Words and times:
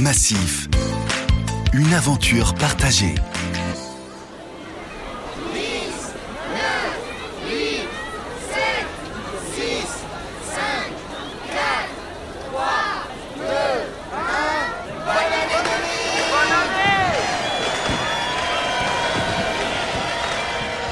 Massif. 0.00 0.68
Une 1.74 1.92
aventure 1.92 2.54
partagée. 2.54 3.14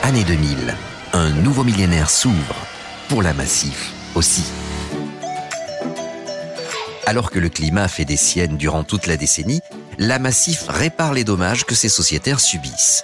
Année 0.03 0.25
2000, 0.25 0.75
un 1.15 1.31
nouveau 1.31 1.65
millénaire 1.65 2.11
s'ouvre, 2.11 2.35
pour 3.09 3.23
la 3.23 3.33
Massif 3.33 3.93
aussi. 4.15 4.45
Alors 7.09 7.31
que 7.31 7.39
le 7.39 7.49
climat 7.49 7.89
fait 7.89 8.05
des 8.05 8.19
siennes 8.19 8.59
durant 8.59 8.85
toute 8.85 9.07
la 9.07 9.17
décennie, 9.17 9.63
la 9.97 10.19
Massif 10.19 10.67
répare 10.69 11.15
les 11.15 11.25
dommages 11.25 11.65
que 11.65 11.75
ses 11.75 11.89
sociétaires 11.89 12.39
subissent. 12.39 13.03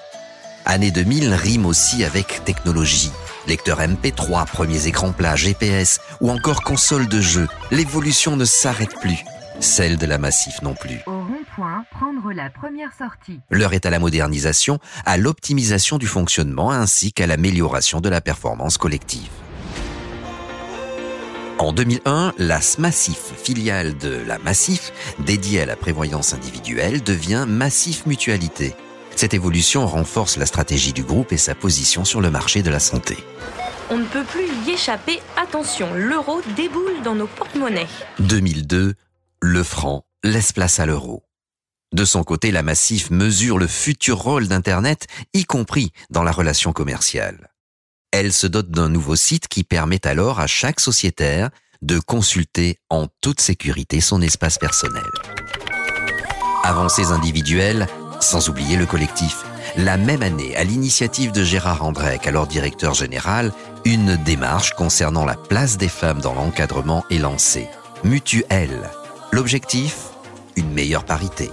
Année 0.66 0.90
2000 0.90 1.32
rime 1.32 1.64
aussi 1.64 2.04
avec 2.04 2.44
technologie. 2.44 3.10
Lecteur 3.48 3.80
MP3, 3.80 4.46
premiers 4.46 4.88
écrans 4.88 5.12
plats, 5.12 5.36
GPS 5.36 6.00
ou 6.20 6.30
encore 6.30 6.62
console 6.62 7.08
de 7.08 7.22
jeu, 7.22 7.48
l'évolution 7.70 8.36
ne 8.36 8.44
s'arrête 8.44 8.94
plus. 9.00 9.24
Celle 9.58 9.96
de 9.96 10.04
la 10.04 10.18
Massif 10.18 10.60
non 10.60 10.74
plus. 10.74 11.00
Au 11.06 11.12
rond-point, 11.12 11.86
prendre 11.90 12.30
la 12.30 12.50
première 12.50 12.92
sortie. 12.92 13.40
L'heure 13.50 13.72
est 13.72 13.86
à 13.86 13.90
la 13.90 14.00
modernisation, 14.00 14.80
à 15.06 15.16
l'optimisation 15.16 15.96
du 15.96 16.06
fonctionnement 16.06 16.70
ainsi 16.70 17.14
qu'à 17.14 17.26
l'amélioration 17.26 18.02
de 18.02 18.10
la 18.10 18.20
performance 18.20 18.76
collective. 18.76 19.30
En 21.58 21.72
2001, 21.72 22.34
la 22.38 22.58
Massif, 22.78 23.32
filiale 23.36 23.96
de 23.96 24.22
la 24.26 24.38
Massif, 24.38 24.92
dédiée 25.20 25.60
à 25.60 25.66
la 25.66 25.76
prévoyance 25.76 26.34
individuelle, 26.34 27.02
devient 27.02 27.46
Massif 27.46 28.06
Mutualité. 28.06 28.74
Cette 29.14 29.34
évolution 29.34 29.86
renforce 29.86 30.36
la 30.36 30.46
stratégie 30.46 30.92
du 30.92 31.04
groupe 31.04 31.32
et 31.32 31.36
sa 31.36 31.54
position 31.54 32.04
sur 32.04 32.20
le 32.20 32.30
marché 32.30 32.62
de 32.62 32.70
la 32.70 32.80
santé. 32.80 33.16
On 33.88 33.98
ne 33.98 34.04
peut 34.04 34.24
plus 34.24 34.48
y 34.66 34.72
échapper. 34.72 35.20
Attention, 35.36 35.94
l'euro 35.94 36.40
déboule 36.56 37.02
dans 37.04 37.14
nos 37.14 37.28
porte-monnaies. 37.28 37.86
2002, 38.18 38.94
le 39.40 39.62
franc 39.62 40.04
laisse 40.24 40.52
place 40.52 40.80
à 40.80 40.86
l'euro. 40.86 41.22
De 41.92 42.04
son 42.04 42.24
côté, 42.24 42.50
la 42.50 42.64
Massif 42.64 43.12
mesure 43.12 43.58
le 43.58 43.68
futur 43.68 44.18
rôle 44.18 44.48
d'Internet, 44.48 45.06
y 45.32 45.44
compris 45.44 45.92
dans 46.10 46.24
la 46.24 46.32
relation 46.32 46.72
commerciale. 46.72 47.53
Elle 48.16 48.32
se 48.32 48.46
dote 48.46 48.70
d'un 48.70 48.88
nouveau 48.88 49.16
site 49.16 49.48
qui 49.48 49.64
permet 49.64 50.06
alors 50.06 50.38
à 50.38 50.46
chaque 50.46 50.78
sociétaire 50.78 51.50
de 51.82 51.98
consulter 51.98 52.78
en 52.88 53.08
toute 53.20 53.40
sécurité 53.40 54.00
son 54.00 54.22
espace 54.22 54.56
personnel. 54.56 55.02
Avancées 56.62 57.06
individuelles, 57.06 57.88
sans 58.20 58.48
oublier 58.48 58.76
le 58.76 58.86
collectif. 58.86 59.42
La 59.76 59.96
même 59.96 60.22
année, 60.22 60.54
à 60.54 60.62
l'initiative 60.62 61.32
de 61.32 61.42
Gérard 61.42 61.84
Andrec, 61.84 62.28
alors 62.28 62.46
directeur 62.46 62.94
général, 62.94 63.52
une 63.84 64.14
démarche 64.18 64.74
concernant 64.74 65.24
la 65.24 65.34
place 65.34 65.76
des 65.76 65.88
femmes 65.88 66.20
dans 66.20 66.34
l'encadrement 66.34 67.04
est 67.10 67.18
lancée. 67.18 67.66
Mutuelle. 68.04 68.90
L'objectif? 69.32 69.96
Une 70.54 70.72
meilleure 70.72 71.04
parité. 71.04 71.50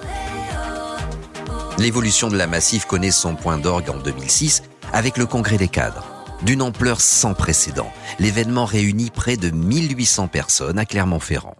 L'évolution 1.79 2.29
de 2.29 2.37
la 2.37 2.45
Massif 2.45 2.85
connaît 2.85 3.09
son 3.09 3.33
point 3.33 3.57
d'orgue 3.57 3.89
en 3.89 3.97
2006 3.97 4.61
avec 4.93 5.17
le 5.17 5.25
Congrès 5.25 5.57
des 5.57 5.67
cadres 5.67 6.10
d'une 6.43 6.61
ampleur 6.61 7.01
sans 7.01 7.33
précédent. 7.33 7.91
L'événement 8.19 8.65
réunit 8.65 9.09
près 9.09 9.37
de 9.37 9.49
1800 9.49 10.27
personnes 10.27 10.79
à 10.79 10.85
Clermont-Ferrand. 10.85 11.55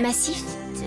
Massif, 0.00 0.42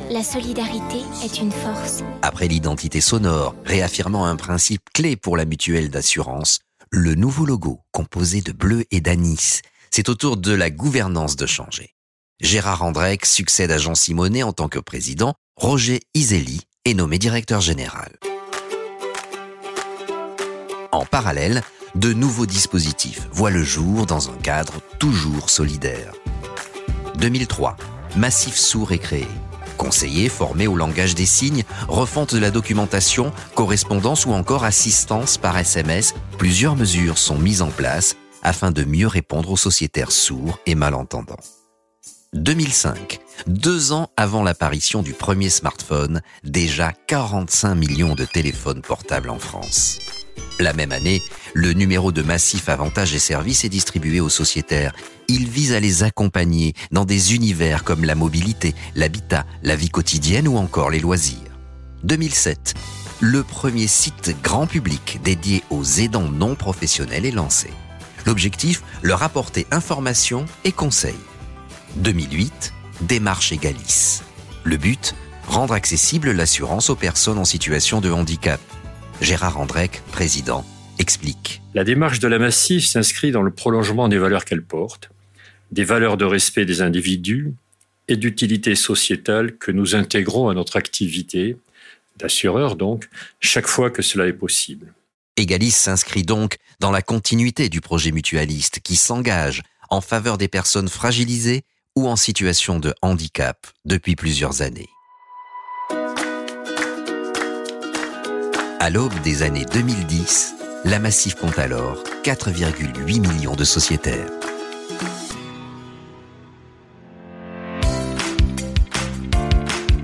la 0.09 0.23
solidarité 0.23 0.97
est 1.23 1.39
une 1.39 1.51
force. 1.51 2.03
Après 2.21 2.47
l'identité 2.47 3.01
sonore, 3.01 3.55
réaffirmant 3.65 4.25
un 4.25 4.35
principe 4.35 4.83
clé 4.93 5.15
pour 5.15 5.37
la 5.37 5.45
mutuelle 5.45 5.89
d'assurance, 5.89 6.59
le 6.91 7.15
nouveau 7.15 7.45
logo, 7.45 7.81
composé 7.91 8.41
de 8.41 8.51
bleu 8.51 8.85
et 8.91 9.01
d'anis, 9.01 9.61
c'est 9.91 10.09
au 10.09 10.15
tour 10.15 10.37
de 10.37 10.53
la 10.53 10.69
gouvernance 10.69 11.35
de 11.35 11.45
changer. 11.45 11.95
Gérard 12.39 12.83
Andrec 12.83 13.25
succède 13.25 13.71
à 13.71 13.77
Jean 13.77 13.95
Simonet 13.95 14.43
en 14.43 14.53
tant 14.53 14.69
que 14.69 14.79
président, 14.79 15.33
Roger 15.55 16.01
Iseli 16.13 16.61
est 16.85 16.93
nommé 16.93 17.17
directeur 17.17 17.61
général. 17.61 18.11
En 20.91 21.05
parallèle, 21.05 21.63
de 21.95 22.13
nouveaux 22.13 22.45
dispositifs 22.45 23.27
voient 23.31 23.51
le 23.51 23.63
jour 23.63 24.05
dans 24.05 24.29
un 24.29 24.35
cadre 24.35 24.81
toujours 24.99 25.49
solidaire. 25.49 26.13
2003, 27.17 27.77
Massif 28.15 28.55
Sourd 28.55 28.91
est 28.91 28.99
créé. 28.99 29.27
Conseiller 29.77 30.29
formé 30.29 30.67
au 30.67 30.75
langage 30.75 31.15
des 31.15 31.25
signes, 31.25 31.63
refonte 31.87 32.33
de 32.33 32.39
la 32.39 32.51
documentation, 32.51 33.31
correspondance 33.55 34.25
ou 34.25 34.31
encore 34.31 34.63
assistance 34.63 35.37
par 35.37 35.57
SMS, 35.57 36.15
plusieurs 36.37 36.75
mesures 36.75 37.17
sont 37.17 37.37
mises 37.37 37.61
en 37.61 37.69
place 37.69 38.15
afin 38.43 38.71
de 38.71 38.83
mieux 38.83 39.07
répondre 39.07 39.51
aux 39.51 39.57
sociétaires 39.57 40.11
sourds 40.11 40.59
et 40.65 40.75
malentendants. 40.75 41.37
2005, 42.33 43.19
deux 43.47 43.91
ans 43.93 44.09
avant 44.17 44.43
l'apparition 44.43 45.01
du 45.01 45.13
premier 45.13 45.49
smartphone, 45.49 46.21
déjà 46.43 46.91
45 46.91 47.75
millions 47.75 48.15
de 48.15 48.25
téléphones 48.25 48.81
portables 48.81 49.29
en 49.29 49.39
France. 49.39 49.99
La 50.59 50.73
même 50.73 50.91
année, 50.91 51.21
le 51.53 51.73
numéro 51.73 52.11
de 52.11 52.21
Massif 52.21 52.69
Avantages 52.69 53.13
et 53.13 53.19
Services 53.19 53.63
est 53.63 53.69
distribué 53.69 54.19
aux 54.19 54.29
sociétaires. 54.29 54.93
Il 55.27 55.47
vise 55.47 55.73
à 55.73 55.79
les 55.79 56.03
accompagner 56.03 56.73
dans 56.91 57.05
des 57.05 57.35
univers 57.35 57.83
comme 57.83 58.03
la 58.03 58.15
mobilité, 58.15 58.73
l'habitat, 58.95 59.45
la 59.63 59.75
vie 59.75 59.89
quotidienne 59.89 60.47
ou 60.47 60.57
encore 60.57 60.89
les 60.89 60.99
loisirs. 60.99 61.37
2007, 62.03 62.73
le 63.19 63.43
premier 63.43 63.87
site 63.87 64.35
grand 64.43 64.67
public 64.67 65.19
dédié 65.23 65.63
aux 65.69 65.83
aidants 65.83 66.29
non 66.29 66.55
professionnels 66.55 67.25
est 67.25 67.31
lancé. 67.31 67.69
L'objectif, 68.25 68.83
leur 69.01 69.23
apporter 69.23 69.65
information 69.71 70.45
et 70.63 70.71
conseils. 70.71 71.15
2008, 71.95 72.73
démarche 73.01 73.51
Egalis. 73.51 74.21
Le 74.63 74.77
but, 74.77 75.15
rendre 75.47 75.73
accessible 75.73 76.31
l'assurance 76.31 76.89
aux 76.89 76.95
personnes 76.95 77.39
en 77.39 77.45
situation 77.45 78.01
de 78.01 78.11
handicap. 78.11 78.59
Gérard 79.21 79.59
Andrec, 79.59 80.03
président, 80.11 80.63
explique. 80.99 81.61
La 81.73 81.83
démarche 81.83 82.19
de 82.19 82.27
la 82.27 82.37
Massif 82.37 82.85
s'inscrit 82.85 83.31
dans 83.31 83.41
le 83.41 83.51
prolongement 83.51 84.07
des 84.09 84.19
valeurs 84.19 84.45
qu'elle 84.45 84.63
porte, 84.63 85.09
des 85.71 85.83
valeurs 85.83 86.17
de 86.17 86.25
respect 86.25 86.65
des 86.65 86.81
individus 86.81 87.53
et 88.07 88.15
d'utilité 88.15 88.75
sociétale 88.75 89.57
que 89.57 89.71
nous 89.71 89.95
intégrons 89.95 90.49
à 90.49 90.53
notre 90.53 90.77
activité, 90.77 91.57
d'assureur 92.17 92.75
donc, 92.75 93.09
chaque 93.39 93.67
fois 93.67 93.89
que 93.89 94.03
cela 94.03 94.27
est 94.27 94.33
possible. 94.33 94.93
Egalis 95.35 95.71
s'inscrit 95.71 96.23
donc 96.23 96.57
dans 96.79 96.91
la 96.91 97.01
continuité 97.01 97.69
du 97.69 97.81
projet 97.81 98.11
mutualiste 98.11 98.79
qui 98.81 98.95
s'engage 98.95 99.63
en 99.89 100.01
faveur 100.01 100.37
des 100.37 100.47
personnes 100.47 100.89
fragilisées 100.89 101.63
ou 101.95 102.07
en 102.07 102.15
situation 102.15 102.79
de 102.79 102.93
handicap 103.01 103.65
depuis 103.85 104.15
plusieurs 104.15 104.61
années. 104.61 104.89
À 108.87 108.89
l'aube 108.89 109.19
des 109.21 109.43
années 109.43 109.65
2010, 109.65 110.55
la 110.85 110.99
Massif 110.99 111.35
compte 111.35 111.59
alors 111.59 112.01
4,8 112.23 113.19
millions 113.19 113.53
de 113.53 113.65
sociétaires. 113.65 114.29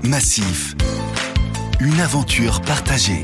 Massif. 0.02 0.74
Une 1.80 1.98
aventure 1.98 2.60
partagée. 2.60 3.22